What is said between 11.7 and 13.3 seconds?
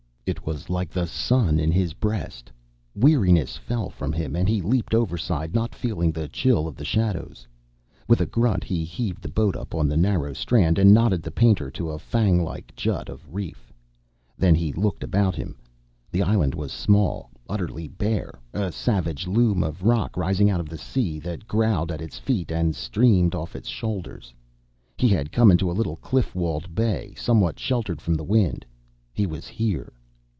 to a fang like jut of